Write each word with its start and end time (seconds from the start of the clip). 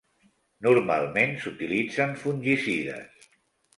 Normalment 0.67 1.37
s’utilitzen 1.43 2.17
fungicides. 2.25 3.29